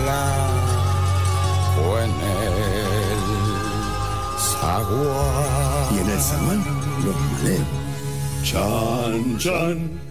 [0.00, 3.18] Y flaco en el
[4.38, 5.94] zaguán.
[5.94, 6.64] Y en el zaguán,
[7.04, 7.68] los maleos.
[8.42, 10.09] Chan, chan.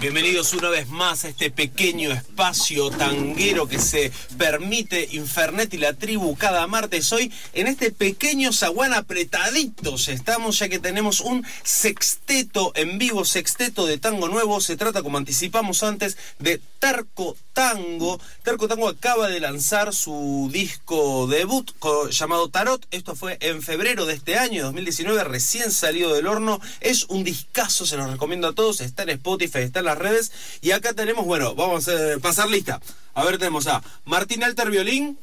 [0.00, 5.92] Bienvenidos una vez más a este pequeño espacio tanguero que se permite Infernet y la
[5.92, 7.12] tribu cada martes.
[7.12, 13.84] Hoy en este pequeño zaguán apretaditos estamos ya que tenemos un sexteto en vivo, sexteto
[13.84, 14.62] de tango nuevo.
[14.62, 18.18] Se trata, como anticipamos antes, de Terco Tango.
[18.42, 21.72] Terco Tango acaba de lanzar su disco debut
[22.10, 22.86] llamado Tarot.
[22.90, 26.58] Esto fue en febrero de este año, 2019, recién salido del horno.
[26.80, 28.80] Es un discazo, se los recomiendo a todos.
[28.80, 30.32] Está en Spotify, está en las redes.
[30.60, 32.80] Y acá tenemos, bueno, vamos a pasar lista.
[33.14, 35.18] A ver, tenemos a Martín Alter Violín.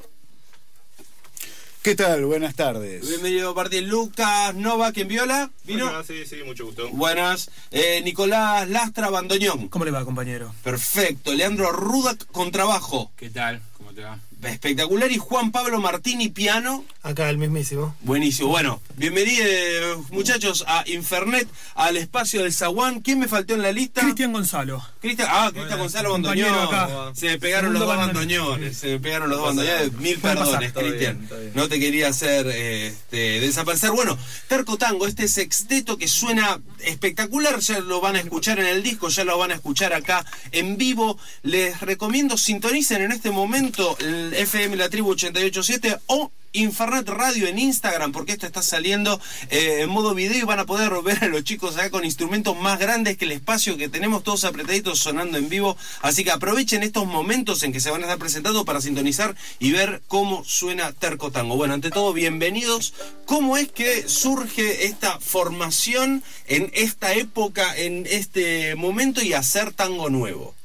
[1.82, 2.26] ¿Qué tal?
[2.26, 3.08] Buenas tardes.
[3.08, 3.88] Bienvenido Martín.
[3.88, 5.50] Lucas Nova, ¿quién viola?
[5.64, 5.86] ¿Vino?
[5.86, 6.90] Buenas, sí, sí, mucho gusto.
[6.90, 7.50] Buenas.
[7.72, 9.70] Eh, Nicolás Lastra Bandoñón.
[9.70, 10.54] ¿Cómo le va, compañero?
[10.64, 11.34] Perfecto.
[11.34, 13.12] Leandro Rudak, contrabajo.
[13.16, 13.62] ¿Qué tal?
[13.78, 14.20] ¿Cómo te va?
[14.44, 15.12] Espectacular.
[15.12, 16.86] Y Juan Pablo Martini, piano.
[17.02, 17.96] Acá el mismísimo.
[18.02, 18.50] Buenísimo.
[18.50, 23.02] Bueno, bienvenidos muchachos a Infernet, al espacio del Zaguán.
[23.02, 24.02] ¿Quién me faltó en la lista?
[24.02, 24.86] Cristian Gonzalo.
[25.00, 26.68] Cristian, ah, Cristian Gonzalo Bandoñón.
[26.68, 27.12] acá.
[27.16, 28.78] Se me pegaron los dos bandoñones.
[28.78, 29.84] Se me pegaron los dos nada.
[30.00, 31.28] Mil perdones, Cristian.
[31.56, 33.92] No te quería hacer este, desaparecer.
[33.92, 38.84] Bueno, Terco Tango, este sexteto que suena espectacular, ya lo van a escuchar en el
[38.84, 41.18] disco, ya lo van a escuchar acá en vivo.
[41.44, 47.60] Les recomiendo sintonicen en este momento el FM La Tribu 887 o Infernet Radio en
[47.60, 51.28] Instagram, porque esto está saliendo eh, en modo video y van a poder ver a
[51.28, 55.38] los chicos acá con instrumentos más grandes que el espacio que tenemos todos apretaditos sonando
[55.38, 55.78] en vivo.
[56.02, 59.72] Así que aprovechen estos momentos en que se van a estar presentando para sintonizar y
[59.72, 61.56] ver cómo suena Terco Tango.
[61.56, 62.94] Bueno, ante todo, bienvenidos.
[63.26, 70.10] ¿Cómo es que surge esta formación en esta época, en este momento y hacer tango
[70.10, 70.57] nuevo?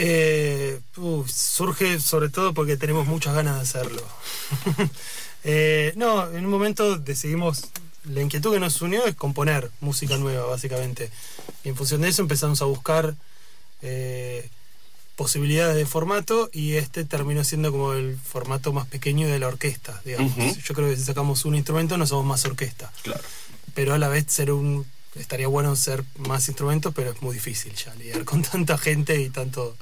[0.00, 4.02] Eh, uf, surge sobre todo porque tenemos muchas ganas de hacerlo.
[5.44, 7.68] Eh, no, en un momento decidimos,
[8.04, 11.10] la inquietud que nos unió es componer música nueva, básicamente.
[11.62, 13.14] Y en función de eso empezamos a buscar
[13.80, 14.50] eh,
[15.14, 20.02] posibilidades de formato y este terminó siendo como el formato más pequeño de la orquesta,
[20.04, 20.34] digamos.
[20.62, 22.92] Yo creo que si sacamos un instrumento no somos más orquesta.
[23.02, 23.22] Claro.
[23.74, 24.84] pero a la vez ser un
[25.18, 29.30] estaría bueno ser más instrumentos pero es muy difícil ya lidiar con tanta gente y
[29.30, 29.76] tanto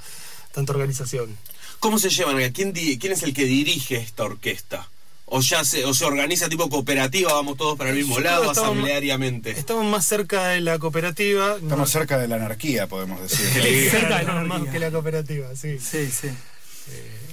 [0.52, 1.36] tanta organización
[1.78, 2.36] ¿Cómo se llevan?
[2.52, 4.88] ¿Quién, di- quién es el que dirige esta orquesta?
[5.26, 8.30] ¿O ya se, o se organiza tipo cooperativa, vamos todos para el mismo Yo creo
[8.32, 9.50] lado, estamos- asambleariamente?
[9.50, 13.46] estamos más cerca de la cooperativa Estamos no- cerca de la anarquía, podemos decir.
[13.90, 14.72] cerca de la más anarquía.
[14.72, 16.28] que la cooperativa sí Sí, sí.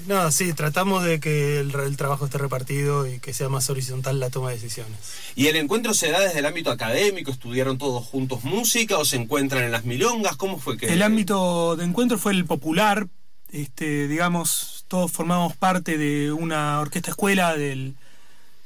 [0.07, 4.19] No sí tratamos de que el, el trabajo esté repartido y que sea más horizontal
[4.19, 4.97] la toma de decisiones
[5.35, 7.31] ¿Y el encuentro se da desde el ámbito académico?
[7.31, 10.35] ¿Estudiaron todos juntos música o se encuentran en las milongas?
[10.35, 10.91] ¿Cómo fue que...?
[10.93, 13.07] El ámbito de encuentro fue el popular.
[13.51, 17.95] Este, digamos, todos formamos parte de una orquesta escuela del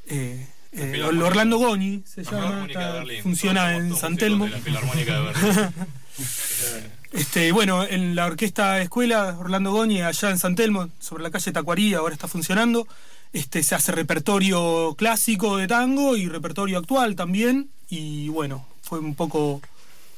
[0.08, 1.02] eh, eh.
[1.04, 3.24] Orlando Goni, se La llama, de está- Berlín.
[3.24, 4.46] funciona en San Telmo.
[4.46, 5.74] de La Filarmónica de Berlín.
[7.12, 11.52] Este, bueno, en la orquesta escuela Orlando Goni, allá en San Telmo, sobre la calle
[11.52, 12.88] Tacuarí, ahora está funcionando.
[13.34, 17.70] Este, se hace repertorio clásico de tango y repertorio actual también.
[17.90, 19.62] Y bueno, fue un poco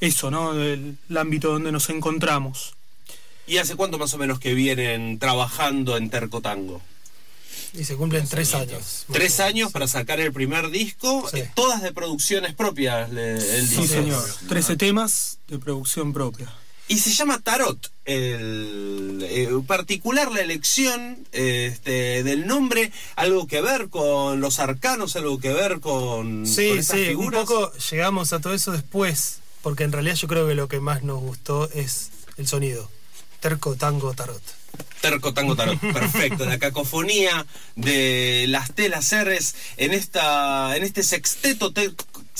[0.00, 0.52] eso, ¿no?
[0.54, 2.74] El, el ámbito donde nos encontramos.
[3.46, 6.80] ¿Y hace cuánto más o menos que vienen trabajando en Terco Tango?
[7.72, 11.38] y se cumplen tres años Tres años para sacar el primer disco, Sí.
[11.38, 13.86] eh, todas de producciones propias le- el Sí, disco.
[13.86, 14.24] señor.
[14.48, 16.52] 13 temas de producción propia.
[16.90, 17.92] Y se llama Tarot.
[18.04, 25.38] El, eh, particular la elección este, del nombre, algo que ver con los arcanos, algo
[25.38, 27.42] que ver con, con Sí, esas sí, figuras.
[27.42, 30.80] un poco llegamos a todo eso después, porque en realidad yo creo que lo que
[30.80, 32.90] más nos gustó es el sonido.
[33.38, 34.42] Terco, tango, tarot.
[35.00, 36.44] Terco Tango Tarot, perfecto.
[36.44, 41.72] La cacofonía de las telas R's en esta, en este sexteto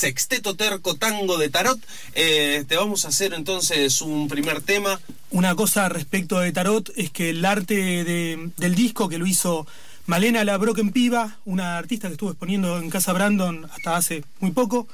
[0.04, 1.78] sexteto terco tango de tarot.
[2.14, 4.98] Eh, te vamos a hacer entonces un primer tema.
[5.30, 7.74] Una cosa respecto de Tarot es que el arte
[8.04, 9.66] de- del disco que lo hizo
[10.06, 14.50] Malena La Broken Piva, una artista que estuvo exponiendo en Casa Brandon hasta hace muy
[14.52, 14.88] poco,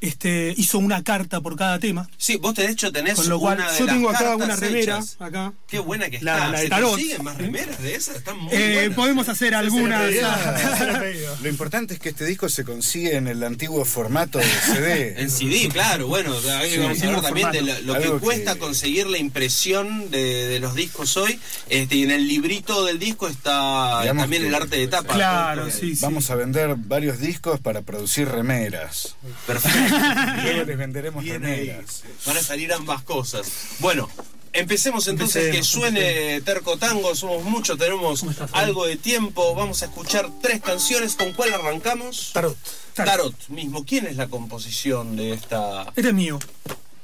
[0.00, 2.08] este, hizo una carta por cada tema.
[2.18, 4.44] Sí, vos de hecho tenés Con lo cual, una de yo las tengo acá cartas
[4.46, 4.80] una remera.
[4.98, 5.16] hechas.
[5.18, 5.52] Acá.
[5.68, 6.48] Qué buena que La- está.
[6.50, 6.90] la de ¿Se tarot.
[6.90, 8.16] consiguen más remeras de esas?
[8.16, 8.94] Están muy Eh, buenas.
[8.96, 10.02] podemos hacer algunas.
[11.42, 15.14] Lo importante es que este disco se consigue en el antiguo formato de CD.
[15.20, 18.54] En CD, claro, bueno, ahí Sí, vamos a hablar también de lo, lo que cuesta
[18.54, 21.38] que- conseguir la impresión de, de los discos hoy.
[21.68, 25.14] Este, y en el librito del disco está Digamos también que- el arte de tapa.
[25.14, 26.02] Claro, sí, sí.
[26.02, 29.16] Vamos a vender varios discos para producir remeras.
[29.46, 29.85] Perfecto.
[30.42, 32.02] Luego les venderemos remeras.
[32.26, 33.50] Van a salir ambas cosas.
[33.78, 34.08] Bueno,
[34.52, 37.14] empecemos entonces que Empecemos, suene Terco Tango.
[37.14, 39.54] Somos muchos, tenemos algo de tiempo.
[39.54, 41.14] Vamos a escuchar tres canciones.
[41.14, 42.30] ¿Con cuál arrancamos?
[42.32, 42.56] Tarot.
[42.94, 43.84] Tarot mismo.
[43.84, 45.84] ¿Quién es la composición de esta?
[45.94, 46.38] Este es mío.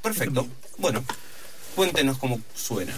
[0.01, 0.47] Perfecto.
[0.77, 1.03] Bueno,
[1.75, 2.93] cuéntenos cómo suena.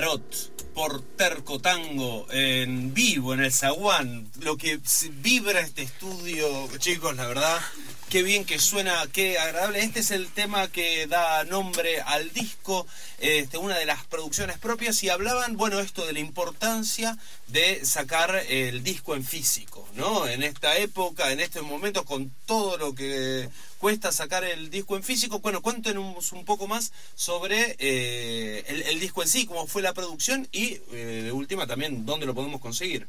[0.00, 4.26] Tarot por Terco Tango en vivo en el Zaguán.
[4.40, 4.80] Lo que
[5.20, 7.60] vibra este estudio, chicos, la verdad,
[8.08, 9.80] qué bien que suena, qué agradable.
[9.80, 12.86] Este es el tema que da nombre al disco,
[13.18, 15.02] este, una de las producciones propias.
[15.02, 20.26] Y hablaban, bueno, esto de la importancia de sacar el disco en físico, ¿no?
[20.26, 23.50] En esta época, en estos momentos, con todo lo que
[23.80, 25.38] cuesta sacar el disco en físico.
[25.40, 29.94] Bueno, cuéntenos un poco más sobre eh, el, el disco en sí, cómo fue la
[29.94, 33.06] producción y, eh, de última, también dónde lo podemos conseguir.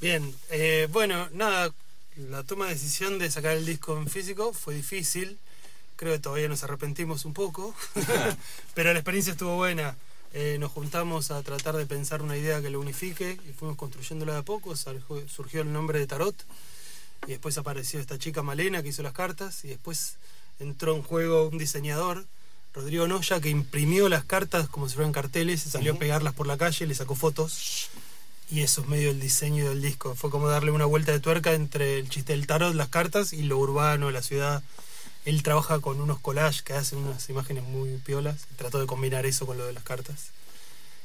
[0.00, 1.72] Bien, eh, bueno, nada,
[2.16, 5.38] la toma de decisión de sacar el disco en físico fue difícil.
[5.96, 7.74] Creo que todavía nos arrepentimos un poco,
[8.74, 9.96] pero la experiencia estuvo buena.
[10.34, 14.34] Eh, nos juntamos a tratar de pensar una idea que lo unifique y fuimos construyéndola
[14.34, 14.76] de a poco.
[14.76, 16.34] Surgió, surgió el nombre de Tarot
[17.26, 20.16] y después apareció esta chica Malena que hizo las cartas y después
[20.58, 22.26] entró en juego un diseñador,
[22.76, 26.46] Rodrigo Noya, que imprimió las cartas como si fueran carteles y salió a pegarlas por
[26.46, 27.88] la calle, le sacó fotos
[28.50, 30.14] y eso es medio el diseño del disco.
[30.14, 33.44] Fue como darle una vuelta de tuerca entre el chiste del tarot, las cartas y
[33.44, 34.62] lo urbano, la ciudad.
[35.24, 38.46] Él trabaja con unos collages que hacen unas imágenes muy piolas.
[38.56, 40.26] Trató de combinar eso con lo de las cartas.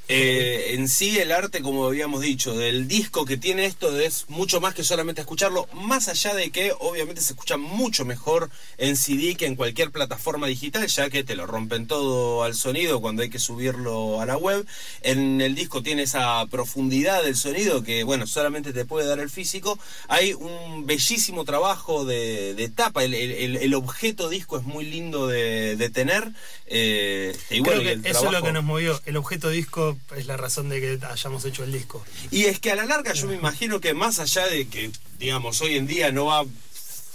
[0.08, 4.60] Eh, en sí el arte, como habíamos dicho, del disco que tiene esto es mucho
[4.60, 9.36] más que solamente escucharlo, más allá de que obviamente se escucha mucho mejor en CD
[9.36, 13.29] que en cualquier plataforma digital, ya que te lo rompen todo al sonido cuando hay
[13.29, 14.65] que subirlo a la web.
[15.01, 19.29] En el disco tiene esa profundidad del sonido que, bueno, solamente te puede dar el
[19.29, 19.79] físico.
[20.10, 25.27] Hay un bellísimo trabajo de, de tapa, el, el- el objeto disco es muy lindo
[25.27, 26.31] de, de tener.
[26.65, 29.00] eh, y bueno, Creo que el eso es lo que nos movió.
[29.05, 32.04] El objeto disco es la razón de que hayamos hecho el disco.
[32.30, 35.62] Y es que a la larga yo me imagino que más allá de que, digamos,
[35.62, 36.46] hoy en día no va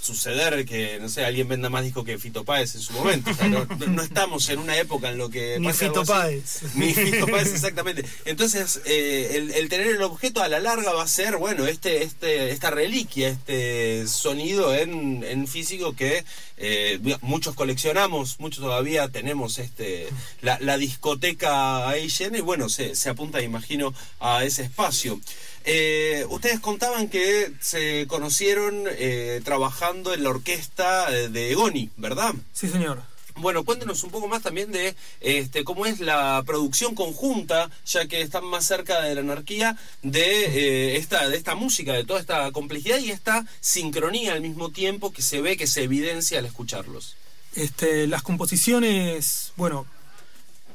[0.06, 3.30] suceder que, no sé, alguien venda más disco que Fito Páez en su momento.
[3.30, 5.58] O sea, no, estamos en una época en lo que...
[5.58, 6.04] Ni Fito.
[6.04, 6.62] Páez.
[6.74, 8.04] Ni Fito Páez, exactamente.
[8.24, 12.02] Entonces, eh, el, el tener el objeto a la larga va a ser, bueno, este,
[12.02, 16.24] este, esta reliquia, este sonido en, en físico que
[16.58, 20.08] eh, muchos coleccionamos, muchos todavía tenemos este
[20.40, 25.20] la, la discoteca ahí llena y bueno, se, se apunta, imagino, a ese espacio.
[25.68, 32.34] Eh, ustedes contaban que se conocieron eh, trabajando en la orquesta eh, de Goni, ¿verdad?
[32.52, 33.02] Sí, señor.
[33.38, 38.22] Bueno, cuéntenos un poco más también de este, cómo es la producción conjunta, ya que
[38.22, 42.50] están más cerca de la anarquía, de, eh, esta, de esta música, de toda esta
[42.52, 47.16] complejidad y esta sincronía al mismo tiempo que se ve, que se evidencia al escucharlos.
[47.54, 49.86] Este, las composiciones, bueno,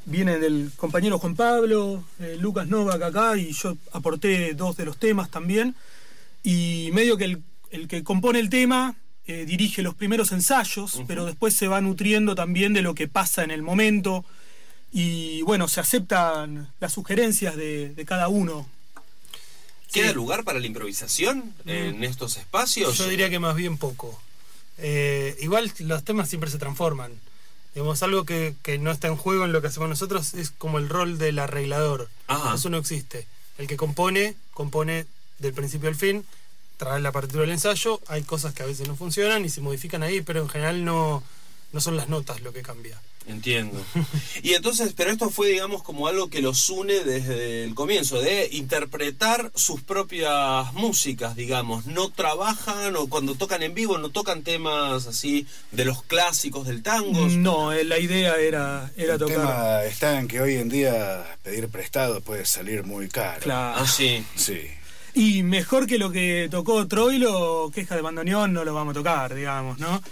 [0.04, 4.98] vienen del compañero Juan Pablo, eh, Lucas Novak acá, y yo aporté dos de los
[4.98, 5.74] temas también.
[6.42, 11.24] Y medio que el, el que compone el tema eh, dirige los primeros ensayos, pero
[11.24, 14.24] después se va nutriendo también de lo que pasa en el momento.
[14.92, 18.68] Y bueno, se aceptan las sugerencias de, de cada uno.
[19.92, 22.96] ¿Queda lugar para la improvisación en estos espacios?
[22.96, 24.20] Yo diría que más bien poco.
[24.78, 27.12] Eh, igual los temas siempre se transforman.
[27.74, 30.78] Digamos, algo que, que no está en juego en lo que hacemos nosotros es como
[30.78, 32.08] el rol del arreglador.
[32.26, 32.54] Ajá.
[32.54, 33.26] Eso no existe.
[33.58, 35.06] El que compone, compone
[35.38, 36.24] del principio al fin,
[36.76, 38.00] trae la partitura del ensayo.
[38.08, 41.22] Hay cosas que a veces no funcionan y se modifican ahí, pero en general no,
[41.72, 43.00] no son las notas lo que cambia.
[43.26, 43.80] Entiendo.
[44.42, 48.48] Y entonces, pero esto fue, digamos, como algo que los une desde el comienzo, de
[48.50, 51.86] interpretar sus propias músicas, digamos.
[51.86, 56.82] No trabajan o cuando tocan en vivo no tocan temas así de los clásicos del
[56.82, 57.28] tango.
[57.28, 59.36] No, eh, la idea era, era El tocar.
[59.36, 63.40] tema está en que hoy en día pedir prestado puede salir muy caro.
[63.42, 63.82] Claro.
[63.82, 64.24] Ah, sí.
[64.34, 64.60] Sí.
[65.14, 69.34] Y mejor que lo que tocó Troilo, queja de bandoneón, no lo vamos a tocar,
[69.34, 70.02] digamos, ¿no?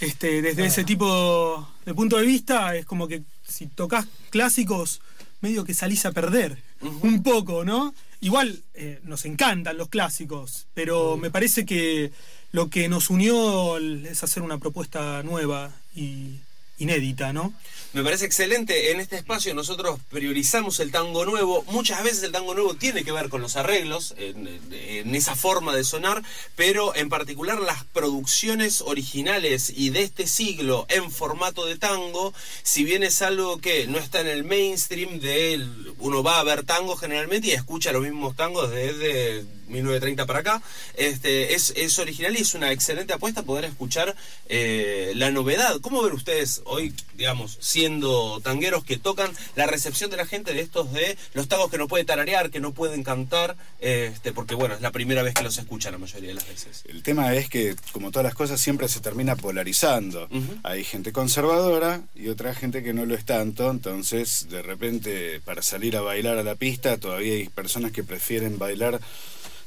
[0.00, 5.00] Este, desde ese tipo de punto de vista, es como que si tocas clásicos,
[5.40, 6.62] medio que salís a perder.
[7.02, 7.94] Un poco, ¿no?
[8.20, 12.12] Igual eh, nos encantan los clásicos, pero me parece que
[12.52, 16.36] lo que nos unió es hacer una propuesta nueva y
[16.80, 17.54] inédita, ¿no?
[17.92, 18.92] Me parece excelente.
[18.92, 21.64] En este espacio nosotros priorizamos el tango nuevo.
[21.68, 25.84] Muchas veces el tango nuevo tiene que ver con los arreglos, en, esa forma de
[25.84, 26.22] sonar,
[26.56, 32.32] pero en particular las producciones originales y de este siglo en formato de tango,
[32.62, 36.44] si bien es algo que no está en el mainstream de él, uno va a
[36.44, 40.62] ver tango generalmente y escucha los mismos tangos desde 1930 para acá,
[40.96, 44.14] este, es, es original y es una excelente apuesta poder escuchar
[44.48, 45.80] eh, la novedad.
[45.80, 50.60] ¿Cómo ven ustedes hoy, digamos, siendo tangueros que tocan la recepción de la gente de
[50.60, 54.74] estos de los tangos que no puede tararear, que no pueden cantar, este, porque bueno,
[54.74, 56.82] es la primera vez que los escuchan la mayoría de las veces.
[56.88, 60.28] El tema es que, como todas las cosas, siempre se termina polarizando.
[60.62, 65.62] Hay gente conservadora y otra gente que no lo es tanto, entonces de repente para
[65.62, 69.00] salir a bailar a la pista todavía hay personas que prefieren bailar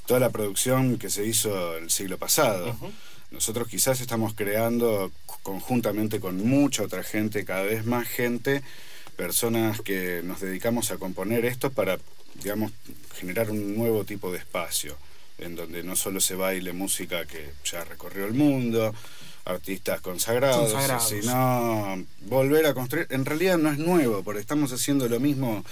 [0.06, 2.76] toda la producción que se hizo el siglo pasado.
[3.32, 8.62] Nosotros quizás estamos creando conjuntamente con mucha otra gente, cada vez más gente,
[9.16, 11.98] personas que nos dedicamos a componer esto para,
[12.36, 12.72] digamos,
[13.16, 14.96] generar un nuevo tipo de espacio,
[15.40, 18.94] en donde no solo se baile música que ya recorrió el mundo,
[19.46, 21.10] artistas consagrados, Consagrados.
[21.10, 23.08] sino volver a construir.
[23.10, 25.66] En realidad no es nuevo, porque estamos haciendo lo mismo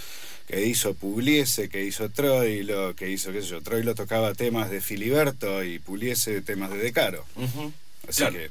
[0.46, 4.80] que hizo Pugliese, que hizo Troilo, que hizo, qué sé yo, Troilo tocaba temas de
[4.80, 7.24] Filiberto y Pugliese temas de De Caro.
[7.36, 7.72] Ujú.
[8.08, 8.34] Así Claro.
[8.36, 8.50] que,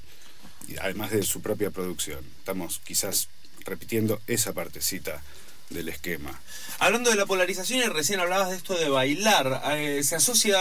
[0.79, 3.27] además de su propia producción, estamos quizás
[3.65, 5.21] repitiendo esa partecita
[5.69, 6.41] del esquema.
[6.79, 10.57] Hablando de la polarización, y recién hablabas de esto de bailar, eh, ¿se asocia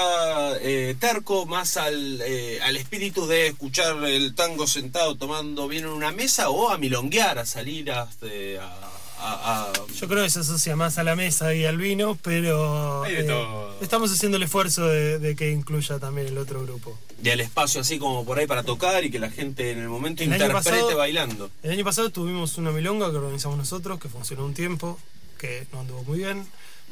[0.61, 5.91] eh, Terco más al, eh, al espíritu de escuchar el tango sentado tomando bien en
[5.91, 10.31] una mesa o a milonguear, a salir a, este, a, a- a- Yo creo que
[10.31, 13.03] se asocia más a la mesa y al vino, pero.
[13.05, 13.75] Hay de eh, todo.
[13.81, 16.99] Estamos haciendo el esfuerzo de, de que incluya también el otro grupo.
[17.23, 19.89] Y el espacio así como por ahí para tocar y que la gente en el
[19.89, 21.51] momento El interprete pasado- bailando.
[21.63, 24.99] El año pasado tuvimos una milonga que organizamos nosotros, que funcionó un tiempo,
[25.39, 26.47] que no anduvo muy bien,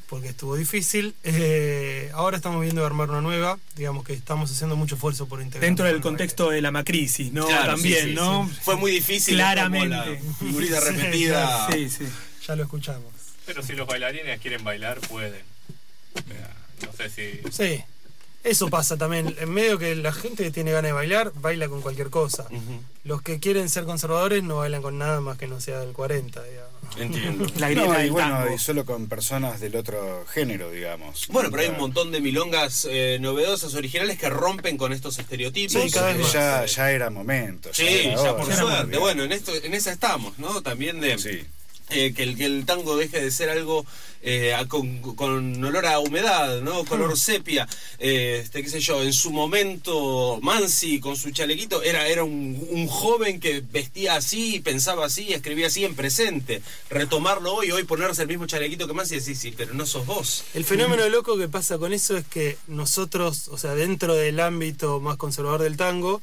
[0.08, 1.14] porque estuvo difícil.
[1.24, 5.40] Eh, ahora estamos viendo de armar una nueva, digamos que estamos haciendo mucho esfuerzo por
[5.40, 5.62] integrar.
[5.68, 7.46] Dentro del contexto de la macrisis, ¿no?
[7.46, 8.48] Claro, También, sí, sí, ¿no?
[8.48, 8.56] sí.
[8.62, 9.34] Fue muy difícil.
[9.34, 9.88] Claramente.
[9.88, 10.04] la
[10.38, 11.68] figurita Sí, repetida.
[11.72, 12.08] Sí, sí.
[12.46, 13.12] Ya lo escuchamos.
[13.46, 15.42] Pero si los bailarines quieren bailar, pueden.
[16.84, 17.40] No sé si.
[17.52, 17.82] Sí.
[18.44, 19.34] Eso pasa también.
[19.40, 22.46] En medio que la gente que tiene ganas de bailar, baila con cualquier cosa.
[23.04, 26.42] Los que quieren ser conservadores no bailan con nada más que no sea del 40,
[26.44, 26.72] digamos.
[26.96, 27.46] Entiendo.
[27.58, 28.54] La grieta No, y bueno, tango.
[28.54, 31.26] y solo con personas del otro género, digamos.
[31.28, 31.86] Bueno, pero hay un Claro.
[31.86, 35.80] montón de milongas eh, novedosas, originales que rompen con estos estereotipos.
[35.82, 36.32] Sí, cada vez más.
[36.32, 37.70] Ya, ya era momento.
[37.72, 38.98] Sí, era ya por ya era suerte.
[38.98, 40.62] Bueno, en esto, en esa estamos, ¿no?
[40.62, 41.40] También de Sí.
[41.90, 43.84] eh, que, el, que el tango deje de ser algo
[44.22, 46.84] eh, con, con olor a humedad, ¿no?
[46.84, 47.68] Color sepia.
[47.98, 52.66] Eh, este, qué sé yo, en su momento Mansi con su chalequito era, era un,
[52.70, 56.62] un joven que vestía así, pensaba así, escribía así en presente.
[56.90, 60.06] Retomarlo hoy, hoy ponerse el mismo chalequito que Mansi y decir, sí, pero no sos
[60.06, 60.44] vos.
[60.54, 65.00] El fenómeno loco que pasa con eso es que nosotros, o sea, dentro del ámbito
[65.00, 66.20] más conservador del tango,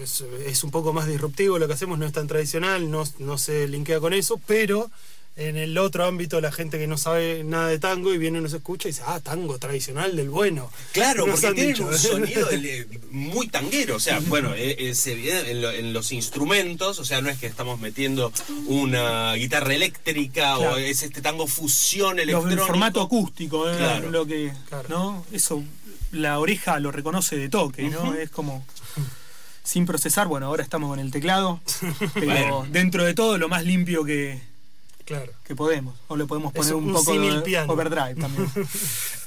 [0.00, 3.38] es, es un poco más disruptivo, lo que hacemos no es tan tradicional, no, no
[3.38, 4.90] se linkea con eso, pero
[5.34, 8.42] en el otro ámbito la gente que no sabe nada de tango y viene y
[8.42, 10.70] nos escucha y dice, ah, tango tradicional del bueno.
[10.92, 11.86] Claro, Nos porque dicho.
[11.86, 13.96] un sonido eh, muy tanguero.
[13.96, 17.38] O sea, bueno, eh, se evidente en, lo- en los instrumentos, o sea, no es
[17.38, 18.30] que estamos metiendo
[18.66, 20.72] una guitarra eléctrica Claro.
[20.74, 22.60] o es este tango fusión Los- electrónico.
[22.62, 23.76] el formato acústico, ¿eh?
[23.78, 24.10] Claro.
[24.10, 24.88] lo que, Claro.
[24.90, 25.26] ¿no?
[25.32, 25.62] Eso,
[26.10, 28.12] la oreja lo reconoce de toque, ¿no?
[28.14, 28.66] Es como
[29.64, 30.26] sin procesar.
[30.26, 31.60] Bueno, ahora estamos con el teclado,
[32.14, 32.66] pero Bueno.
[32.70, 34.40] dentro de todo lo más limpio que,
[35.04, 35.32] Claro.
[35.44, 35.94] que podemos.
[36.08, 37.72] O le podemos Es poner un, un poco de piano.
[37.72, 38.50] overdrive también.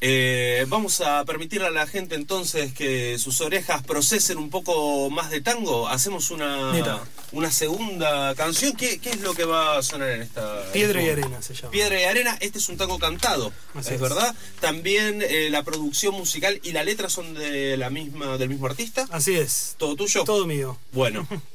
[0.02, 5.32] Eh, vamos a permitirle a la gente entonces que sus orejas procesen un poco más
[5.32, 5.88] de tango.
[5.88, 7.02] Hacemos una, Neta.
[7.32, 8.74] una segunda canción.
[8.74, 10.64] ¿Qué, qué es lo que va a sonar en esta?
[10.74, 11.72] Piedra y en este arena se llama.
[11.72, 14.02] Piedra y Arena, este es un tango cantado, Así es, es.
[14.02, 14.36] verdad.
[14.60, 19.08] También eh, la producción musical y la letra son de la misma, del mismo artista.
[19.10, 19.76] Así es.
[19.80, 20.24] ¿Todo tuyo?
[20.24, 20.78] Todo mío.
[20.92, 21.26] Bueno,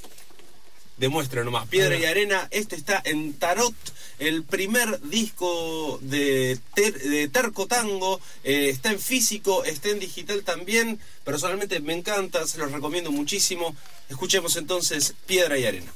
[1.00, 1.66] demuestra nomás.
[1.66, 3.74] Piedra y Arena, este está en Tarot,
[4.18, 8.20] el primer disco de, Ter- de Terco Tango.
[8.44, 11.00] eh, está en físico, está en digital también.
[11.24, 13.74] Personalmente me encanta, se los recomiendo muchísimo.
[14.08, 15.92] Escuchemos entonces Piedra y Arena.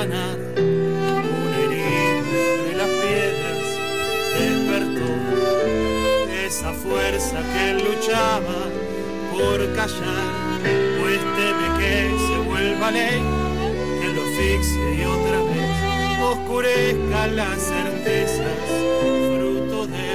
[0.00, 0.38] Sanar.
[0.56, 3.66] Una herida entre las piedras,
[4.38, 5.10] despertó
[6.46, 8.60] esa fuerza que luchaba
[9.32, 10.30] por callar,
[10.98, 11.94] pues teme que
[12.26, 13.22] se vuelva ley,
[14.00, 15.70] que lo asfixie y otra vez
[16.32, 18.60] oscurezca las certezas,
[19.36, 20.08] fruto de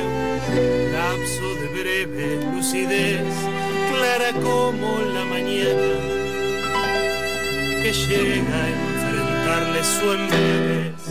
[0.61, 3.33] un lapso de breve lucidez,
[3.91, 5.89] clara como la mañana,
[7.83, 8.94] que llega a
[9.45, 11.03] enfrentarle su embriaguez.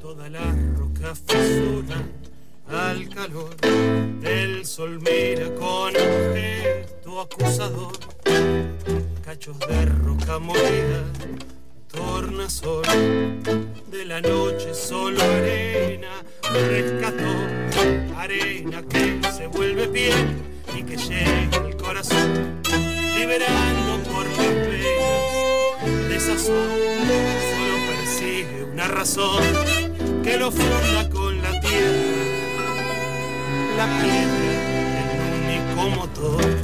[0.00, 1.96] Toda la roca fisura
[2.68, 3.56] al calor
[4.20, 7.98] del sol mira con objeto acusador
[9.24, 11.04] cachos de roca molida
[11.88, 12.82] tornasol
[13.90, 15.07] de la noche solo
[30.22, 32.68] que lo funda con la tierra
[33.76, 34.50] la piedra
[35.02, 36.57] el único motor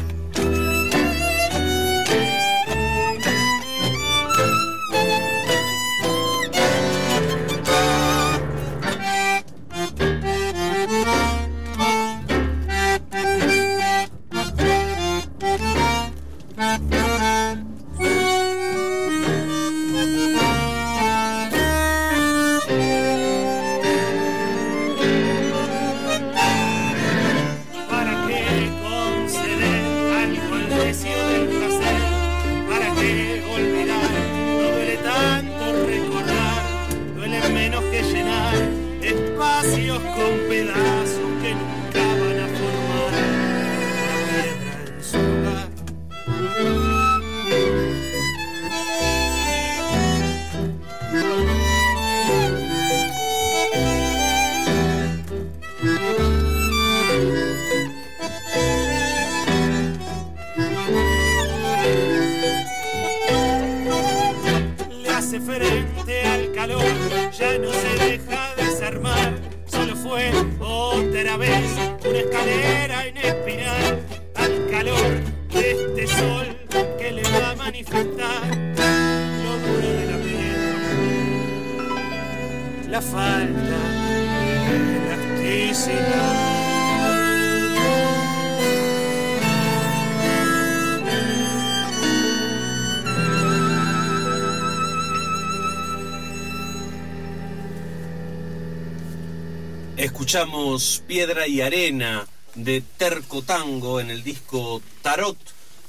[100.15, 102.25] Escuchamos Piedra y Arena
[102.55, 105.37] de Terco Tango en el disco Tarot.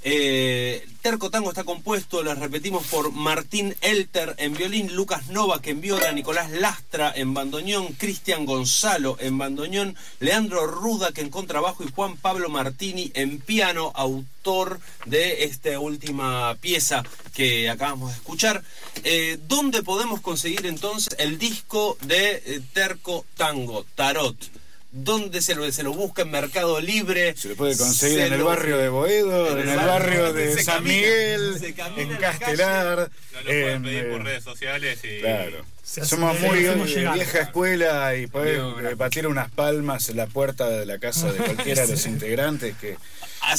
[0.08, 5.82] Eh, Terco Tango está compuesto, les repetimos, por Martín Elter en violín, Lucas Novak en
[5.82, 12.18] viola, Nicolás Lastra en bandoneón, Cristian Gonzalo en bandoneón, Leandro Ruda en contrabajo y Juan
[12.18, 17.02] Pablo Martini en piano, autor de esta última pieza
[17.34, 18.64] que acabamos de escuchar.
[19.04, 24.38] Eh, ¿Dónde podemos conseguir entonces el disco de eh, Terco Tango, Tarot?
[24.98, 27.36] ¿Dónde se lo, se lo busca en Mercado Libre?
[27.36, 30.54] Se lo puede conseguir Se en el lo- barrio de Boedo, en, el barrio de
[30.54, 32.98] se San camina, Miguel, en en la Castelar.
[33.34, 35.20] No lo pueden en, pedir por eh, redes sociales y.
[35.20, 35.66] Claro.
[35.86, 38.80] Somos muy vieja escuela y Biográfico.
[38.80, 42.76] eh, batir unas palmas en la puerta de la casa de cualquiera de los integrantes
[42.78, 42.98] que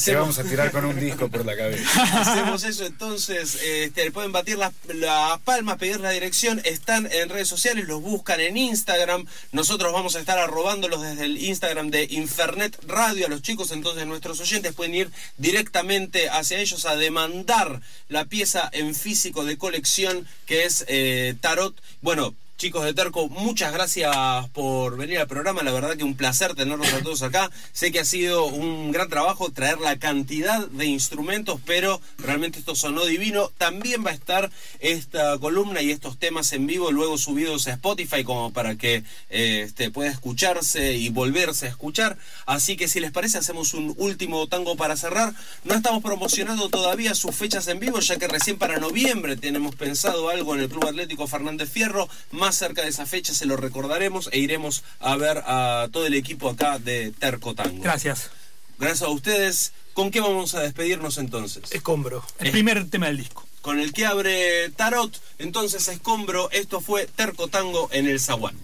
[0.04, 2.02] te vamos a tirar con un disco por la cabeza.
[2.20, 7.48] Hacemos eso entonces, este, pueden batir las, las palmas, pedir la dirección, están en redes
[7.48, 12.76] sociales, los buscan en Instagram, nosotros vamos a estar arrobándolos desde el Instagram de Infernet
[12.86, 18.24] Radio a los chicos, entonces nuestros oyentes pueden ir directamente hacia ellos a demandar la
[18.24, 21.74] pieza en físico de colección que es eh, Tarot.
[22.02, 24.16] Bueno, bueno, Chicos de Terco, muchas gracias
[24.54, 25.62] por venir al programa.
[25.62, 27.50] La verdad que un placer tenerlos a todos acá.
[27.72, 32.74] Sé que ha sido un gran trabajo traer la cantidad de instrumentos, pero realmente esto
[32.74, 33.52] sonó divino.
[33.58, 38.24] También va a estar esta columna y estos temas en vivo luego subidos a Spotify
[38.24, 42.16] como para que eh, este, pueda escucharse y volverse a escuchar.
[42.46, 45.34] Así que si les parece hacemos un último tango para cerrar.
[45.64, 50.30] No estamos promocionando todavía sus fechas en vivo, ya que recién para noviembre tenemos pensado
[50.30, 52.08] algo en el Club Atlético Fernández Fierro.
[52.52, 56.48] Cerca de esa fecha se lo recordaremos e iremos a ver a todo el equipo
[56.48, 57.82] acá de Terco Tango.
[57.82, 58.30] Gracias.
[58.78, 59.72] Gracias a ustedes.
[59.94, 61.72] ¿Con qué vamos a despedirnos entonces?
[61.72, 62.22] Escombro.
[62.38, 63.46] El primer tema del disco.
[63.62, 68.56] Con el que abre Tarot, entonces Escombro, esto fue Terco Tango en el Zaguán.